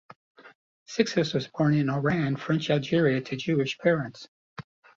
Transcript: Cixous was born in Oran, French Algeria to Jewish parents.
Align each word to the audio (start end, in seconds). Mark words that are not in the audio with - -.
Cixous 0.87 1.35
was 1.35 1.47
born 1.47 1.75
in 1.75 1.87
Oran, 1.87 2.35
French 2.35 2.71
Algeria 2.71 3.21
to 3.21 3.35
Jewish 3.35 3.77
parents. 3.77 4.27